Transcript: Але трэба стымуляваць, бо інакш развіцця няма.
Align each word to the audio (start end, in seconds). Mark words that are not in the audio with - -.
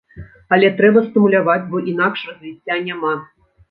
Але 0.57 0.71
трэба 0.79 1.03
стымуляваць, 1.11 1.69
бо 1.75 1.85
інакш 1.95 2.19
развіцця 2.35 2.85
няма. 2.91 3.19